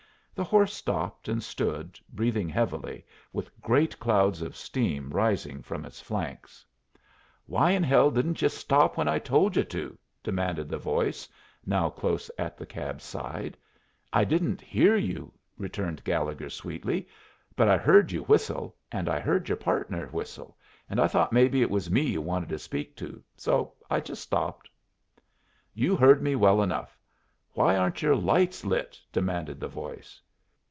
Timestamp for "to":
9.65-9.95, 22.49-22.57, 22.95-23.21